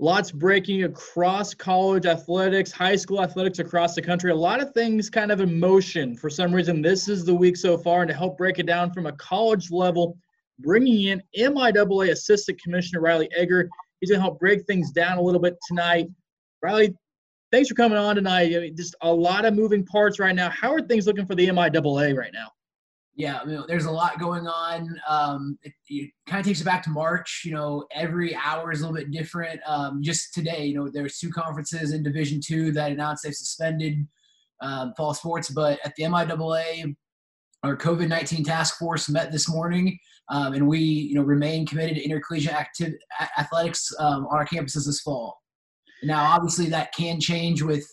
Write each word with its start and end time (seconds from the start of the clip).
Lots 0.00 0.30
breaking 0.30 0.84
across 0.84 1.54
college 1.54 2.06
athletics, 2.06 2.70
high 2.70 2.94
school 2.94 3.20
athletics 3.20 3.58
across 3.58 3.96
the 3.96 4.02
country. 4.02 4.30
A 4.30 4.36
lot 4.36 4.60
of 4.60 4.72
things 4.72 5.10
kind 5.10 5.32
of 5.32 5.40
in 5.40 5.58
motion. 5.58 6.16
For 6.16 6.30
some 6.30 6.54
reason, 6.54 6.80
this 6.80 7.08
is 7.08 7.24
the 7.24 7.34
week 7.34 7.56
so 7.56 7.76
far. 7.76 8.02
And 8.02 8.08
to 8.08 8.14
help 8.14 8.38
break 8.38 8.60
it 8.60 8.66
down 8.66 8.92
from 8.92 9.06
a 9.06 9.12
college 9.12 9.72
level, 9.72 10.16
bringing 10.60 11.08
in 11.08 11.22
MIAA 11.36 12.10
Assistant 12.10 12.62
Commissioner 12.62 13.00
Riley 13.00 13.28
Egger. 13.36 13.68
He's 14.00 14.10
going 14.10 14.18
to 14.18 14.22
help 14.22 14.38
break 14.38 14.64
things 14.66 14.92
down 14.92 15.18
a 15.18 15.22
little 15.22 15.40
bit 15.40 15.56
tonight. 15.66 16.08
Riley, 16.62 16.94
thanks 17.50 17.68
for 17.68 17.74
coming 17.74 17.98
on 17.98 18.14
tonight. 18.14 18.54
I 18.54 18.60
mean, 18.60 18.76
just 18.76 18.94
a 19.02 19.12
lot 19.12 19.44
of 19.44 19.54
moving 19.54 19.84
parts 19.84 20.20
right 20.20 20.34
now. 20.34 20.48
How 20.50 20.72
are 20.72 20.80
things 20.80 21.08
looking 21.08 21.26
for 21.26 21.34
the 21.34 21.48
MIAA 21.48 22.16
right 22.16 22.32
now? 22.32 22.52
Yeah, 23.18 23.40
I 23.40 23.44
mean, 23.44 23.60
there's 23.66 23.86
a 23.86 23.90
lot 23.90 24.20
going 24.20 24.46
on. 24.46 24.96
Um, 25.08 25.58
it, 25.64 25.72
it 25.88 26.12
kind 26.28 26.38
of 26.38 26.46
takes 26.46 26.60
you 26.60 26.64
back 26.64 26.84
to 26.84 26.90
March. 26.90 27.42
You 27.44 27.52
know, 27.52 27.84
every 27.92 28.32
hour 28.36 28.70
is 28.70 28.80
a 28.80 28.82
little 28.86 28.96
bit 28.96 29.10
different. 29.10 29.60
Um, 29.66 30.00
just 30.04 30.32
today, 30.32 30.66
you 30.66 30.76
know, 30.76 30.88
there's 30.88 31.18
two 31.18 31.30
conferences 31.30 31.92
in 31.92 32.04
Division 32.04 32.40
Two 32.40 32.70
that 32.72 32.92
announced 32.92 33.24
they've 33.24 33.34
suspended 33.34 34.06
um, 34.62 34.94
fall 34.96 35.14
sports, 35.14 35.50
but 35.50 35.80
at 35.84 35.96
the 35.96 36.04
MIAA, 36.04 36.94
our 37.64 37.76
COVID-19 37.76 38.44
task 38.44 38.78
force 38.78 39.08
met 39.08 39.32
this 39.32 39.48
morning, 39.48 39.98
um, 40.28 40.54
and 40.54 40.68
we, 40.68 40.78
you 40.78 41.16
know, 41.16 41.22
remain 41.22 41.66
committed 41.66 41.96
to 41.96 42.04
intercollegiate 42.04 42.54
activ- 42.54 42.94
athletics 43.36 43.92
um, 43.98 44.28
on 44.28 44.38
our 44.38 44.46
campuses 44.46 44.86
this 44.86 45.00
fall. 45.00 45.36
Now, 46.04 46.22
obviously, 46.22 46.66
that 46.66 46.94
can 46.94 47.18
change 47.18 47.62
with 47.62 47.84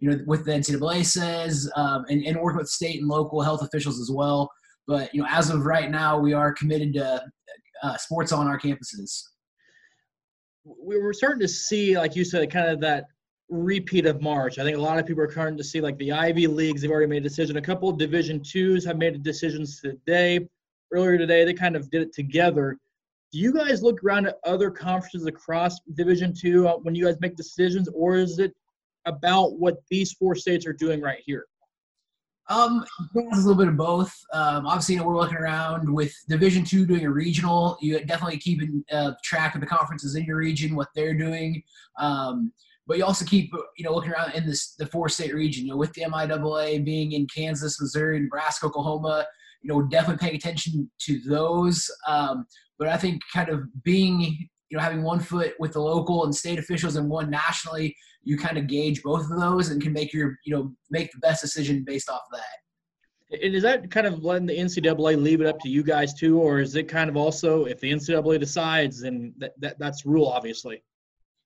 you 0.00 0.10
know, 0.10 0.18
what 0.24 0.44
the 0.44 0.50
NCAA 0.50 1.04
says, 1.04 1.70
um, 1.76 2.04
and, 2.08 2.24
and 2.24 2.36
work 2.40 2.56
with 2.56 2.68
state 2.68 2.98
and 2.98 3.08
local 3.08 3.42
health 3.42 3.62
officials 3.62 4.00
as 4.00 4.10
well. 4.10 4.50
But 4.86 5.14
you 5.14 5.22
know, 5.22 5.28
as 5.30 5.50
of 5.50 5.64
right 5.64 5.90
now, 5.90 6.18
we 6.18 6.32
are 6.32 6.52
committed 6.52 6.94
to 6.94 7.24
uh, 7.82 7.96
sports 7.96 8.32
on 8.32 8.46
our 8.46 8.58
campuses. 8.58 9.22
We 10.64 10.98
were 10.98 11.12
starting 11.12 11.40
to 11.40 11.48
see, 11.48 11.96
like 11.96 12.14
you 12.16 12.24
said, 12.24 12.50
kind 12.50 12.68
of 12.68 12.80
that 12.80 13.06
repeat 13.48 14.06
of 14.06 14.22
March. 14.22 14.58
I 14.58 14.64
think 14.64 14.76
a 14.76 14.80
lot 14.80 14.98
of 14.98 15.06
people 15.06 15.22
are 15.22 15.30
starting 15.30 15.58
to 15.58 15.64
see 15.64 15.80
like 15.80 15.98
the 15.98 16.12
Ivy 16.12 16.46
leagues. 16.46 16.82
They've 16.82 16.90
already 16.90 17.08
made 17.08 17.18
a 17.18 17.28
decision. 17.28 17.56
A 17.56 17.62
couple 17.62 17.88
of 17.88 17.98
Division 17.98 18.40
twos 18.42 18.84
have 18.84 18.96
made 18.96 19.22
decisions 19.22 19.80
today. 19.80 20.48
Earlier 20.92 21.18
today, 21.18 21.44
they 21.44 21.54
kind 21.54 21.76
of 21.76 21.90
did 21.90 22.02
it 22.02 22.12
together. 22.12 22.76
Do 23.32 23.38
you 23.38 23.52
guys 23.52 23.82
look 23.82 24.04
around 24.04 24.26
at 24.26 24.36
other 24.44 24.70
conferences 24.70 25.26
across 25.26 25.78
Division 25.94 26.34
two 26.34 26.68
uh, 26.68 26.76
when 26.76 26.94
you 26.94 27.04
guys 27.04 27.16
make 27.20 27.34
decisions, 27.34 27.88
or 27.94 28.16
is 28.16 28.38
it 28.38 28.52
about 29.06 29.58
what 29.58 29.76
these 29.90 30.12
four 30.12 30.34
states 30.34 30.66
are 30.66 30.72
doing 30.72 31.00
right 31.00 31.20
here? 31.24 31.46
Um, 32.48 32.84
a 33.16 33.18
little 33.36 33.54
bit 33.54 33.68
of 33.68 33.76
both. 33.76 34.12
Um, 34.32 34.66
obviously, 34.66 34.96
you 34.96 35.00
know, 35.00 35.06
we're 35.06 35.16
looking 35.16 35.36
around 35.36 35.92
with 35.92 36.12
Division 36.28 36.64
Two 36.64 36.84
doing 36.84 37.06
a 37.06 37.10
regional. 37.10 37.78
You 37.80 38.04
definitely 38.04 38.38
keep 38.38 38.62
in 38.62 38.84
uh, 38.92 39.12
track 39.22 39.54
of 39.54 39.60
the 39.60 39.66
conferences 39.66 40.16
in 40.16 40.24
your 40.24 40.36
region, 40.36 40.74
what 40.74 40.88
they're 40.94 41.14
doing. 41.14 41.62
Um, 41.98 42.52
but 42.86 42.98
you 42.98 43.04
also 43.04 43.24
keep, 43.24 43.52
you 43.76 43.84
know, 43.84 43.94
looking 43.94 44.12
around 44.12 44.34
in 44.34 44.44
this 44.44 44.74
the 44.74 44.86
four-state 44.86 45.34
region. 45.34 45.66
You 45.66 45.72
know, 45.72 45.76
with 45.76 45.92
the 45.92 46.02
MIAA 46.02 46.84
being 46.84 47.12
in 47.12 47.26
Kansas, 47.26 47.80
Missouri, 47.80 48.20
Nebraska, 48.20 48.66
Oklahoma. 48.66 49.26
You 49.62 49.68
know, 49.68 49.82
definitely 49.82 50.18
paying 50.18 50.36
attention 50.36 50.90
to 51.02 51.20
those. 51.20 51.88
Um, 52.08 52.46
but 52.78 52.88
I 52.88 52.96
think 52.96 53.22
kind 53.32 53.48
of 53.48 53.62
being 53.84 54.48
you 54.72 54.78
know, 54.78 54.82
having 54.82 55.02
one 55.02 55.20
foot 55.20 55.52
with 55.60 55.74
the 55.74 55.80
local 55.80 56.24
and 56.24 56.34
state 56.34 56.58
officials 56.58 56.96
and 56.96 57.06
one 57.06 57.28
nationally, 57.28 57.94
you 58.22 58.38
kind 58.38 58.56
of 58.56 58.66
gauge 58.66 59.02
both 59.02 59.30
of 59.30 59.38
those 59.38 59.68
and 59.68 59.82
can 59.82 59.92
make 59.92 60.14
your, 60.14 60.38
you 60.46 60.56
know, 60.56 60.72
make 60.90 61.12
the 61.12 61.18
best 61.18 61.42
decision 61.42 61.84
based 61.84 62.08
off 62.08 62.22
of 62.32 62.38
that. 62.38 63.42
And 63.44 63.54
is 63.54 63.62
that 63.64 63.90
kind 63.90 64.06
of 64.06 64.24
letting 64.24 64.46
the 64.46 64.56
NCAA 64.56 65.22
leave 65.22 65.42
it 65.42 65.46
up 65.46 65.60
to 65.60 65.68
you 65.68 65.82
guys 65.82 66.14
too, 66.14 66.40
or 66.40 66.60
is 66.60 66.74
it 66.74 66.84
kind 66.88 67.10
of 67.10 67.18
also 67.18 67.66
if 67.66 67.80
the 67.80 67.92
NCAA 67.92 68.40
decides, 68.40 69.02
then 69.02 69.34
that, 69.36 69.52
that 69.60 69.78
that's 69.78 70.06
rule 70.06 70.26
obviously? 70.26 70.82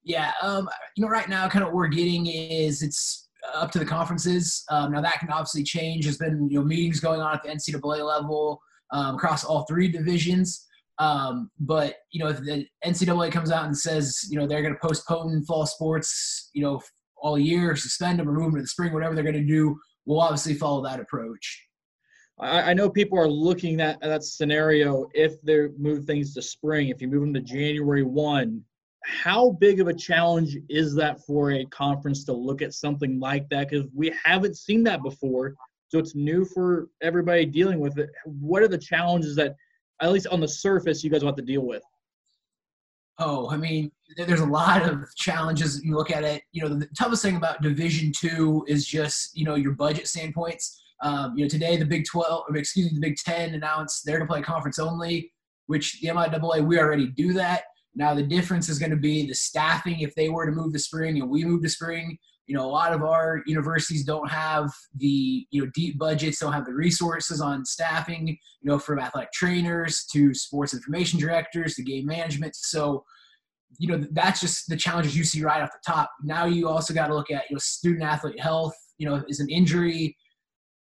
Yeah, 0.05 0.31
um, 0.41 0.69
you 0.97 1.03
know, 1.03 1.11
right 1.11 1.29
now, 1.29 1.49
kind 1.49 1.65
of 1.65 1.71
what 1.71 1.77
we're 1.77 1.89
getting 1.89 2.29
is 2.29 2.81
it's 2.81 3.29
up 3.57 3.73
to 3.73 3.81
the 3.81 3.85
conferences. 3.85 4.65
Um, 4.71 4.93
now 4.93 5.01
that 5.01 5.19
can 5.19 5.31
obviously 5.31 5.65
change. 5.65 6.05
There's 6.05 6.19
been 6.19 6.49
you 6.49 6.61
know 6.61 6.65
meetings 6.65 7.01
going 7.01 7.21
on 7.21 7.35
at 7.35 7.43
the 7.43 7.49
NCAA 7.49 8.07
level 8.07 8.61
um, 8.93 9.17
across 9.17 9.43
all 9.43 9.65
three 9.65 9.89
divisions. 9.89 10.65
Um, 10.99 11.51
but 11.61 11.97
you 12.11 12.25
know, 12.25 12.31
if 12.31 12.41
the 12.41 12.67
NCAA 12.85 13.31
comes 13.31 13.51
out 13.51 13.67
and 13.67 13.77
says, 13.77 14.27
you 14.31 14.39
know, 14.39 14.47
they're 14.47 14.63
going 14.63 14.75
to 14.75 14.81
postpone 14.81 15.45
fall 15.45 15.67
sports, 15.67 16.51
you 16.55 16.63
know, 16.63 16.81
all 17.17 17.39
year, 17.39 17.77
suspend 17.77 18.19
them 18.19 18.29
or 18.29 18.33
move 18.33 18.53
them 18.53 18.57
to 18.57 18.63
the 18.63 18.69
spring, 18.69 18.93
whatever 18.93 19.15
they're 19.15 19.25
going 19.25 19.35
to 19.35 19.45
do, 19.45 19.79
we'll 20.05 20.21
obviously 20.21 20.55
follow 20.55 20.83
that 20.85 21.01
approach. 21.01 21.67
I, 22.39 22.71
I 22.71 22.75
know 22.75 22.89
people 22.89 23.19
are 23.19 23.29
looking 23.29 23.81
at 23.81 24.01
that 24.01 24.23
scenario 24.23 25.07
if 25.15 25.41
they 25.43 25.69
move 25.79 26.05
things 26.05 26.35
to 26.35 26.43
spring. 26.43 26.89
If 26.89 27.01
you 27.01 27.09
move 27.09 27.23
them 27.23 27.35
to 27.35 27.41
January 27.41 28.03
one, 28.03 28.63
how 29.05 29.51
big 29.53 29.81
of 29.81 29.89
a 29.89 29.95
challenge 29.95 30.57
is 30.69 30.95
that 30.97 31.25
for 31.25 31.53
a 31.53 31.65
conference 31.67 32.25
to 32.25 32.33
look 32.33 32.61
at 32.61 32.75
something 32.75 33.21
like 33.21 33.49
that? 33.51 33.69
Because 33.69 33.87
we 33.95 34.13
haven't 34.25 34.57
seen 34.57 34.83
that 34.85 35.03
before, 35.03 35.55
so 35.89 35.99
it's 35.99 36.15
new 36.15 36.45
for 36.45 36.89
everybody 37.03 37.47
dealing 37.47 37.79
with 37.79 37.99
it. 37.99 38.11
What 38.25 38.63
are 38.63 38.69
the 38.69 38.79
challenges 38.79 39.37
that 39.37 39.55
at 40.01 40.13
least 40.13 40.27
on 40.29 40.41
the 40.41 40.49
surface, 40.49 41.03
you 41.03 41.11
guys 41.11 41.23
will 41.23 41.29
have 41.29 41.37
to 41.37 41.43
deal 41.43 41.63
with? 41.63 41.83
Oh, 43.19 43.49
I 43.51 43.57
mean, 43.57 43.91
there's 44.17 44.41
a 44.41 44.47
lot 44.47 44.83
of 44.83 45.05
challenges. 45.17 45.83
You 45.83 45.97
look 45.97 46.11
at 46.11 46.23
it. 46.23 46.43
You 46.53 46.63
know, 46.63 46.75
the 46.75 46.87
toughest 46.99 47.23
thing 47.23 47.37
about 47.37 47.63
Division 47.63 48.13
Two 48.13 48.65
is 48.69 48.87
just 48.87 49.37
you 49.37 49.45
know 49.45 49.55
your 49.55 49.73
budget 49.73 50.07
standpoints. 50.07 50.83
Um, 51.03 51.37
you 51.37 51.45
know, 51.45 51.49
today 51.49 51.77
the 51.77 51.87
Big 51.87 52.05
Twelve, 52.05 52.45
excuse 52.55 52.93
me, 52.93 52.95
the 52.95 53.09
Big 53.09 53.17
Ten 53.17 53.55
announced 53.55 54.05
they're 54.05 54.19
to 54.19 54.27
play 54.27 54.43
conference 54.43 54.79
only, 54.79 55.33
which 55.67 56.01
the 56.01 56.09
MIAA 56.09 56.67
we 56.67 56.79
already 56.79 57.09
do 57.09 57.33
that. 57.33 57.65
Now 57.95 58.13
the 58.13 58.23
difference 58.23 58.69
is 58.69 58.79
going 58.79 58.91
to 58.91 58.97
be 58.97 59.27
the 59.27 59.35
staffing. 59.35 60.01
If 60.01 60.15
they 60.15 60.29
were 60.29 60.45
to 60.45 60.53
move 60.53 60.75
to 60.75 60.79
spring 60.79 61.19
and 61.19 61.31
we 61.31 61.45
move 61.45 61.63
to 61.63 61.71
spring, 61.71 62.19
you 62.47 62.55
know 62.55 62.65
a 62.65 62.69
lot 62.69 62.93
of 62.93 63.03
our 63.03 63.43
universities 63.47 64.05
don't 64.05 64.31
have 64.31 64.71
the 64.97 65.47
you 65.51 65.63
know 65.63 65.71
deep 65.75 65.99
budgets 65.99 66.39
don't 66.39 66.53
have 66.53 66.65
the 66.65 66.73
resources 66.73 67.41
on 67.41 67.65
staffing 67.65 68.29
you 68.29 68.37
know 68.71 68.79
from 68.79 68.99
athletic 68.99 69.33
trainers 69.33 70.05
to 70.13 70.33
sports 70.33 70.73
information 70.73 71.19
directors 71.19 71.75
to 71.75 71.83
game 71.83 72.07
management 72.07 72.55
so 72.55 73.05
you 73.79 73.89
know 73.89 74.05
that's 74.13 74.41
just 74.41 74.69
the 74.69 74.77
challenges 74.77 75.17
you 75.17 75.25
see 75.25 75.43
right 75.43 75.63
off 75.63 75.71
the 75.73 75.93
top 75.93 76.11
now 76.23 76.45
you 76.47 76.69
also 76.69 76.95
got 76.95 77.09
to 77.09 77.15
look 77.15 77.31
at 77.31 77.45
you 77.51 77.55
know 77.55 77.61
student 77.61 78.03
athlete 78.03 78.41
health 78.41 78.75
you 78.99 79.09
know 79.09 79.23
is 79.29 79.41
an 79.41 79.51
injury 79.51 80.17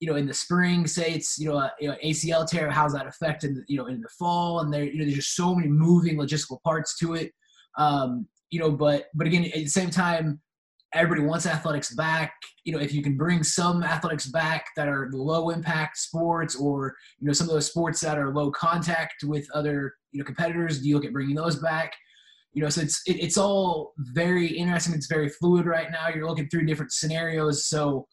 you 0.00 0.08
know 0.08 0.16
in 0.16 0.26
the 0.26 0.34
spring 0.34 0.86
say 0.86 1.12
it's 1.12 1.38
you 1.38 1.48
know, 1.48 1.56
a, 1.56 1.72
you 1.80 1.88
know 1.88 1.96
acl 2.04 2.46
tear 2.46 2.70
how's 2.70 2.92
that 2.92 3.06
affected 3.06 3.56
you 3.66 3.76
know 3.76 3.86
in 3.86 4.00
the 4.00 4.08
fall 4.18 4.60
and 4.60 4.72
there 4.72 4.84
you 4.84 4.98
know 4.98 5.04
there's 5.04 5.16
just 5.16 5.34
so 5.34 5.54
many 5.54 5.68
moving 5.68 6.16
logistical 6.16 6.62
parts 6.62 6.96
to 6.96 7.14
it 7.14 7.32
um 7.78 8.26
you 8.50 8.60
know 8.60 8.70
but 8.70 9.06
but 9.14 9.26
again 9.26 9.44
at 9.44 9.52
the 9.54 9.66
same 9.66 9.90
time 9.90 10.40
everybody 10.94 11.26
wants 11.26 11.46
athletics 11.46 11.94
back. 11.94 12.32
You 12.64 12.72
know, 12.72 12.78
if 12.78 12.92
you 12.92 13.02
can 13.02 13.16
bring 13.16 13.42
some 13.42 13.82
athletics 13.82 14.26
back 14.26 14.66
that 14.76 14.88
are 14.88 15.10
low 15.12 15.50
impact 15.50 15.98
sports 15.98 16.56
or, 16.56 16.94
you 17.18 17.26
know, 17.26 17.32
some 17.32 17.48
of 17.48 17.52
those 17.52 17.66
sports 17.66 18.00
that 18.00 18.18
are 18.18 18.32
low 18.32 18.50
contact 18.50 19.24
with 19.24 19.46
other, 19.54 19.94
you 20.12 20.18
know, 20.18 20.24
competitors, 20.24 20.80
do 20.80 20.88
you 20.88 20.94
look 20.94 21.04
at 21.04 21.12
bringing 21.12 21.36
those 21.36 21.56
back? 21.56 21.92
You 22.52 22.62
know, 22.62 22.70
so 22.70 22.80
it's, 22.80 23.02
it, 23.06 23.22
it's 23.22 23.36
all 23.36 23.92
very 23.98 24.46
interesting. 24.46 24.94
It's 24.94 25.06
very 25.06 25.28
fluid 25.28 25.66
right 25.66 25.90
now. 25.90 26.08
You're 26.08 26.26
looking 26.26 26.48
through 26.48 26.66
different 26.66 26.92
scenarios. 26.92 27.66
So, 27.66 28.06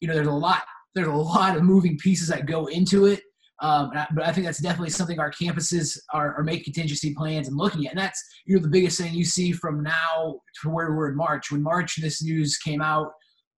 you 0.00 0.08
know, 0.08 0.14
there's 0.14 0.26
a 0.26 0.32
lot, 0.32 0.62
there's 0.94 1.06
a 1.06 1.12
lot 1.12 1.56
of 1.56 1.62
moving 1.62 1.96
pieces 1.98 2.28
that 2.28 2.46
go 2.46 2.66
into 2.66 3.06
it. 3.06 3.20
Um, 3.62 3.90
but 4.14 4.24
I 4.24 4.32
think 4.32 4.46
that's 4.46 4.60
definitely 4.60 4.90
something 4.90 5.20
our 5.20 5.30
campuses 5.30 5.98
are, 6.14 6.34
are, 6.34 6.42
making 6.42 6.64
contingency 6.64 7.14
plans 7.14 7.46
and 7.46 7.58
looking 7.58 7.86
at. 7.86 7.92
And 7.92 8.00
that's 8.00 8.22
you 8.46 8.56
know 8.56 8.62
the 8.62 8.68
biggest 8.68 8.98
thing 8.98 9.12
you 9.12 9.24
see 9.24 9.52
from 9.52 9.82
now 9.82 10.40
to 10.62 10.70
where 10.70 10.94
we're 10.94 11.10
in 11.10 11.16
March. 11.16 11.52
When 11.52 11.62
March 11.62 11.96
this 12.00 12.22
news 12.22 12.56
came 12.56 12.80
out, 12.80 13.12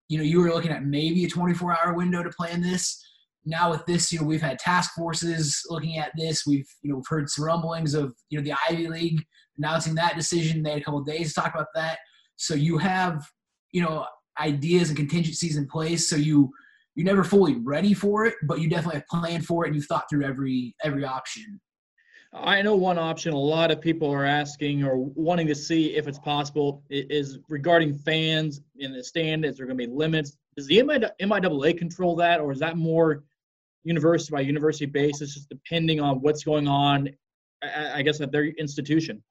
you 0.09 0.19
know 0.19 0.25
you 0.25 0.41
were 0.41 0.53
looking 0.53 0.73
at 0.73 0.85
maybe 0.85 1.25
a 1.25 1.29
24-hour 1.29 1.95
window 1.95 2.23
to 2.25 2.31
plan 2.31 2.61
this. 2.61 3.01
Now 3.45 3.71
with 3.71 3.87
this, 3.87 4.13
you 4.13 4.21
know 4.21 4.27
we've 4.27 4.43
had 4.43 4.59
task 4.59 4.93
forces 4.95 5.63
looking 5.71 5.99
at 5.99 6.11
this. 6.17 6.45
We've 6.47 6.69
you 6.83 6.91
know 6.91 6.97
we've 6.97 7.09
heard 7.09 7.31
some 7.31 7.45
rumblings 7.45 7.95
of 7.95 8.13
you 8.29 8.39
know 8.39 8.45
the 8.45 8.55
Ivy 8.69 8.89
League 8.89 9.25
announcing 9.57 9.95
that 9.95 10.17
decision. 10.17 10.65
They 10.65 10.71
had 10.71 10.81
a 10.81 10.85
couple 10.85 11.03
days 11.05 11.33
to 11.33 11.41
talk 11.41 11.55
about 11.55 11.69
that. 11.77 11.99
So 12.37 12.55
you 12.55 12.79
have 12.79 13.25
you 13.71 13.83
know 13.83 14.05
ideas 14.41 14.89
and 14.89 14.97
contingencies 14.97 15.57
in 15.57 15.69
place. 15.69 16.11
So 16.11 16.17
you 16.17 16.51
you're 16.95 17.07
never 17.07 17.25
fully 17.25 17.57
ready 17.63 17.95
for 17.95 18.27
it, 18.27 18.35
but 18.45 18.61
you 18.61 18.69
definitely 18.69 19.01
have 19.01 19.07
planned 19.09 19.47
for 19.47 19.65
it 19.65 19.69
and 19.69 19.77
you've 19.77 19.87
thought 19.87 20.05
through 20.11 20.25
every 20.25 20.75
every 20.85 21.05
option. 21.05 21.61
I 22.35 22.63
know 22.63 22.75
one 22.75 22.99
option 22.99 23.35
a 23.35 23.39
lot 23.39 23.71
of 23.71 23.81
people 23.81 24.11
are 24.11 24.25
asking 24.25 24.85
or 24.85 24.97
wanting 24.97 25.47
to 25.49 25.55
see 25.55 25.97
if 25.97 26.09
it's 26.09 26.19
possible 26.19 26.83
is 26.89 27.39
regarding 27.51 27.95
fans 27.95 28.63
in 28.79 28.93
the 28.93 29.05
stand. 29.05 29.45
Is 29.45 29.59
there 29.59 29.67
going 29.67 29.77
to 29.77 29.87
be 29.87 29.93
limits? 29.93 30.39
Does 30.57 30.67
the 30.67 30.79
MIAA 30.79 31.77
control 31.77 32.17
that, 32.17 32.41
or 32.41 32.51
is 32.51 32.59
that 32.61 32.79
more 32.79 33.25
university 33.85 34.33
by 34.33 34.41
university 34.41 34.87
basis, 34.87 35.35
just 35.35 35.49
depending 35.51 36.01
on 36.01 36.21
what's 36.23 36.43
going 36.43 36.69
on, 36.69 37.11
I 37.63 38.01
guess, 38.01 38.21
at 38.23 38.33
their 38.33 38.47
institution? 38.47 39.23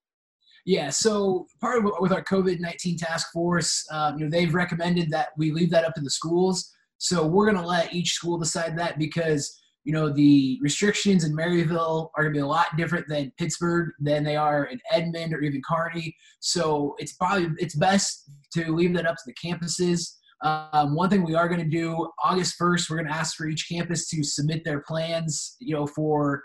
Yeah, 0.65 0.91
so 0.91 1.47
part 1.59 1.83
of 1.83 1.91
with 1.99 2.11
our 2.11 2.23
COVID 2.23 2.59
nineteen 2.59 2.97
task 2.97 3.31
force, 3.31 3.83
um, 3.91 4.19
you 4.19 4.25
know, 4.25 4.29
they've 4.29 4.53
recommended 4.53 5.09
that 5.09 5.29
we 5.37 5.51
leave 5.51 5.71
that 5.71 5.85
up 5.85 5.95
to 5.95 6.01
the 6.01 6.09
schools. 6.09 6.71
So 7.01 7.25
we're 7.25 7.45
going 7.45 7.61
to 7.61 7.67
let 7.67 7.95
each 7.95 8.11
school 8.11 8.37
decide 8.37 8.77
that 8.77 8.99
because 8.99 9.59
you 9.83 9.93
know, 9.93 10.09
the 10.09 10.59
restrictions 10.61 11.23
in 11.23 11.35
Maryville 11.35 12.11
are 12.15 12.23
going 12.23 12.35
to 12.35 12.37
be 12.37 12.43
a 12.43 12.47
lot 12.47 12.67
different 12.77 13.07
than 13.07 13.33
Pittsburg 13.39 13.89
than 13.99 14.23
they 14.23 14.35
are 14.35 14.65
in 14.65 14.79
Edmond 14.91 15.33
or 15.33 15.41
even 15.41 15.63
Kearney. 15.67 16.15
So 16.39 16.95
it's 16.99 17.13
probably 17.13 17.49
it's 17.57 17.75
best 17.75 18.29
to 18.53 18.75
leave 18.75 18.93
that 18.93 19.07
up 19.07 19.15
to 19.15 19.23
the 19.25 19.33
campuses. 19.33 20.17
Um, 20.43 20.93
one 20.93 21.09
thing 21.09 21.23
we 21.23 21.33
are 21.33 21.47
going 21.47 21.63
to 21.63 21.67
do 21.67 22.07
August 22.23 22.59
1st, 22.61 22.89
we're 22.91 22.97
going 22.97 23.09
to 23.09 23.15
ask 23.15 23.35
for 23.35 23.47
each 23.47 23.67
campus 23.67 24.07
to 24.09 24.23
submit 24.23 24.63
their 24.63 24.81
plans, 24.81 25.55
you 25.59 25.75
know, 25.75 25.87
for 25.87 26.43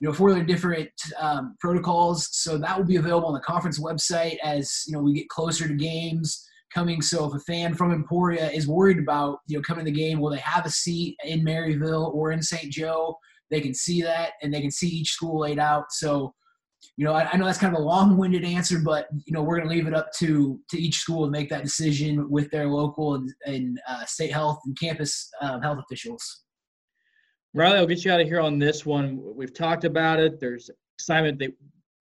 you 0.00 0.08
know 0.08 0.14
for 0.14 0.32
their 0.32 0.44
different 0.44 0.90
um, 1.18 1.56
protocols. 1.60 2.30
So 2.32 2.56
that 2.56 2.78
will 2.78 2.86
be 2.86 2.96
available 2.96 3.28
on 3.28 3.34
the 3.34 3.40
conference 3.40 3.78
website 3.78 4.38
as 4.42 4.84
you 4.86 4.94
know 4.94 5.02
we 5.02 5.12
get 5.12 5.28
closer 5.28 5.68
to 5.68 5.74
games 5.74 6.46
coming. 6.72 7.02
So 7.02 7.26
if 7.26 7.34
a 7.34 7.40
fan 7.40 7.74
from 7.74 7.92
Emporia 7.92 8.50
is 8.50 8.68
worried 8.68 8.98
about 8.98 9.38
you 9.46 9.56
know 9.56 9.62
coming 9.62 9.84
to 9.84 9.90
the 9.90 9.96
game, 9.96 10.20
will 10.20 10.30
they 10.30 10.38
have 10.38 10.66
a 10.66 10.70
seat 10.70 11.16
in 11.24 11.44
Maryville 11.44 12.14
or 12.14 12.32
in 12.32 12.42
St. 12.42 12.70
Joe? 12.72 13.16
They 13.50 13.60
can 13.60 13.74
see 13.74 14.02
that 14.02 14.32
and 14.42 14.52
they 14.52 14.60
can 14.60 14.70
see 14.70 14.88
each 14.88 15.10
school 15.10 15.40
laid 15.40 15.58
out. 15.58 15.86
So 15.90 16.34
you 16.96 17.04
know, 17.04 17.12
I, 17.12 17.28
I 17.30 17.36
know 17.36 17.46
that's 17.46 17.58
kind 17.58 17.74
of 17.74 17.80
a 17.80 17.84
long-winded 17.84 18.44
answer, 18.44 18.78
but 18.78 19.06
you 19.26 19.32
know, 19.32 19.42
we're 19.42 19.56
going 19.56 19.68
to 19.68 19.74
leave 19.74 19.86
it 19.86 19.94
up 19.94 20.12
to 20.18 20.58
to 20.70 20.80
each 20.80 20.96
school 20.96 21.24
to 21.24 21.30
make 21.30 21.48
that 21.50 21.62
decision 21.62 22.30
with 22.30 22.50
their 22.50 22.68
local 22.68 23.14
and, 23.14 23.32
and 23.46 23.80
uh, 23.88 24.04
state 24.04 24.32
health 24.32 24.60
and 24.66 24.78
campus 24.78 25.30
um, 25.40 25.62
health 25.62 25.78
officials. 25.78 26.42
Riley, 27.52 27.78
I'll 27.78 27.86
get 27.86 28.04
you 28.04 28.12
out 28.12 28.20
of 28.20 28.28
here 28.28 28.40
on 28.40 28.58
this 28.58 28.86
one. 28.86 29.20
We've 29.34 29.52
talked 29.52 29.84
about 29.84 30.20
it. 30.20 30.38
There's 30.40 30.70
excitement. 30.98 31.38
They 31.38 31.50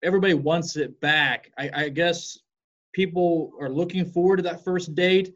everybody 0.04 0.34
wants 0.34 0.76
it 0.76 1.00
back. 1.00 1.50
I, 1.58 1.70
I 1.74 1.88
guess 1.88 2.38
people 2.98 3.52
are 3.60 3.68
looking 3.68 4.04
forward 4.04 4.38
to 4.38 4.42
that 4.42 4.64
first 4.64 4.92
date. 4.96 5.32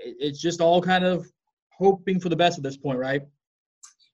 It's 0.00 0.40
just 0.40 0.60
all 0.60 0.82
kind 0.82 1.04
of 1.04 1.24
hoping 1.70 2.18
for 2.18 2.28
the 2.28 2.34
best 2.34 2.58
at 2.58 2.64
this 2.64 2.76
point, 2.76 2.98
right? 2.98 3.22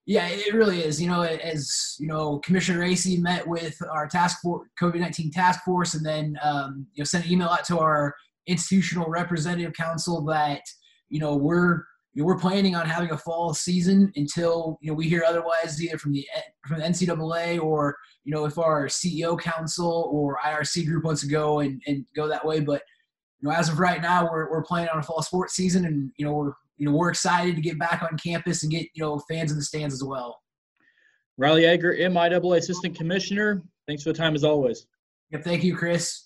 Yeah, 0.04 0.28
it 0.28 0.52
really 0.52 0.81
is. 0.81 1.00
You 1.00 1.08
know, 1.08 1.22
as 1.22 1.96
you 1.98 2.06
know, 2.06 2.40
Commissioner 2.40 2.81
Racy 2.81 3.16
met 3.16 3.48
with 3.48 3.81
our 3.90 4.06
task 4.06 4.42
force, 4.42 4.69
COVID 4.78 5.00
nineteen 5.00 5.31
task 5.31 5.64
force, 5.64 5.94
and 5.94 6.04
then 6.04 6.38
um, 6.42 6.86
you 6.92 7.00
know 7.00 7.06
sent 7.06 7.25
an 7.25 7.32
email 7.32 7.48
out 7.48 7.64
to 7.64 7.78
our 7.78 8.14
institutional 8.46 9.08
representative 9.08 9.72
council 9.72 10.22
that 10.26 10.60
you 11.08 11.20
know 11.20 11.34
we're 11.34 11.84
you 12.14 12.22
know, 12.22 12.26
we're 12.26 12.38
planning 12.38 12.76
on 12.76 12.87
having 12.87 13.11
a 13.11 13.19
fall 13.19 13.52
season 13.55 14.12
until 14.14 14.78
you 14.81 14.88
know 14.90 14.94
we 14.94 15.08
hear 15.08 15.25
otherwise, 15.26 15.82
either 15.82 15.99
from 15.99 16.12
the 16.12 16.26
from 16.66 16.78
the 16.78 16.84
NCAA 16.84 17.61
or 17.61 17.96
you 18.25 18.32
know 18.32 18.44
if 18.44 18.56
our 18.56 18.87
CEO 18.87 19.38
council 19.38 20.08
or 20.12 20.38
IRC 20.44 20.87
group 20.87 21.05
wants 21.05 21.22
to 21.22 21.26
go 21.26 21.61
and, 21.61 21.82
and 21.87 22.05
go 22.14 22.28
that 22.28 22.44
way. 22.44 22.61
But 22.61 22.82
you 23.40 23.49
know, 23.49 23.55
as 23.55 23.69
of 23.69 23.81
right 23.81 24.00
now, 24.00 24.31
we're 24.31 24.49
we're 24.49 24.62
planning 24.62 24.90
on 24.90 25.00
a 25.00 25.02
fall 25.02 25.22
sports 25.22 25.55
season, 25.55 25.84
and 25.87 26.12
you 26.16 26.25
know 26.25 26.32
we're 26.32 26.52
you 26.76 26.87
know 26.87 26.96
we're 26.96 27.11
excited 27.11 27.56
to 27.56 27.62
get 27.62 27.81
back 27.81 28.02
on 28.02 28.17
campus 28.17 28.62
and 28.62 28.70
get 28.70 28.87
you 28.94 29.02
know 29.02 29.20
fans 29.28 29.50
in 29.50 29.58
the 29.58 29.64
stands 29.64 29.94
as 29.94 30.05
well. 30.05 30.40
Riley 31.37 31.67
Egger, 31.67 31.94
MIAA 31.94 32.58
Assistant 32.58 32.96
Commissioner. 32.96 33.62
Thanks 33.88 34.05
for 34.05 34.12
the 34.12 34.19
time 34.19 34.37
as 34.37 34.44
always. 34.44 34.87
Yep, 35.32 35.43
thank 35.43 35.64
you, 35.64 35.76
Chris. 35.76 36.24